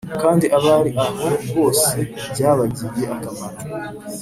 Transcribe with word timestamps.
kandi 0.21 0.45
abari 0.57 0.91
aho 1.07 1.27
bose 1.55 1.95
byabagiriye 2.33 3.05
akamaro 3.15 3.57